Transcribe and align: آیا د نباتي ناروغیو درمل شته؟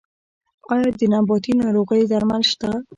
آیا 0.73 0.89
د 0.99 1.01
نباتي 1.11 1.53
ناروغیو 1.61 2.09
درمل 2.11 2.43
شته؟ 2.51 2.69